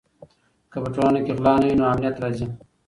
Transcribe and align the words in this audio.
که 0.71 0.77
په 0.83 0.89
ټولنه 0.95 1.19
کې 1.25 1.31
غلا 1.37 1.53
نه 1.59 1.65
وي 1.67 1.75
نو 1.79 1.83
امنیت 1.93 2.15
راځي. 2.23 2.47